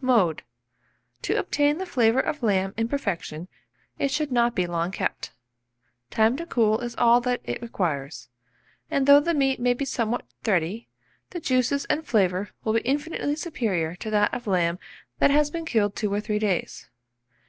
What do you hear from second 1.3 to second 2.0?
obtain the